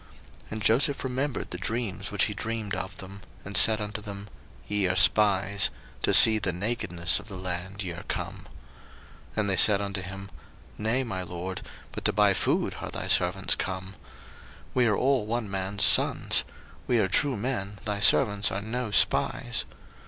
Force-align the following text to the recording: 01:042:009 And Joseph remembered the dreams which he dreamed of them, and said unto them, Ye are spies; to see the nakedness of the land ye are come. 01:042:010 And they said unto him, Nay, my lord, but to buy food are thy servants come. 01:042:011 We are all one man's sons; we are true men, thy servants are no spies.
01:042:009 0.45 0.51
And 0.51 0.61
Joseph 0.63 1.03
remembered 1.03 1.51
the 1.51 1.57
dreams 1.59 2.09
which 2.09 2.23
he 2.23 2.33
dreamed 2.33 2.73
of 2.73 2.97
them, 2.97 3.21
and 3.45 3.55
said 3.55 3.79
unto 3.79 4.01
them, 4.01 4.29
Ye 4.67 4.87
are 4.87 4.95
spies; 4.95 5.69
to 6.01 6.11
see 6.11 6.39
the 6.39 6.51
nakedness 6.51 7.19
of 7.19 7.27
the 7.27 7.35
land 7.37 7.83
ye 7.83 7.91
are 7.91 8.01
come. 8.07 8.47
01:042:010 9.37 9.37
And 9.37 9.49
they 9.51 9.57
said 9.57 9.79
unto 9.79 10.01
him, 10.01 10.31
Nay, 10.79 11.03
my 11.03 11.21
lord, 11.21 11.61
but 11.91 12.03
to 12.05 12.13
buy 12.13 12.33
food 12.33 12.77
are 12.81 12.89
thy 12.89 13.07
servants 13.07 13.53
come. 13.53 13.89
01:042:011 14.73 14.73
We 14.73 14.85
are 14.87 14.97
all 14.97 15.27
one 15.27 15.51
man's 15.51 15.83
sons; 15.83 16.45
we 16.87 16.97
are 16.97 17.07
true 17.07 17.37
men, 17.37 17.77
thy 17.85 17.99
servants 17.99 18.51
are 18.51 18.61
no 18.63 18.89
spies. 18.89 19.65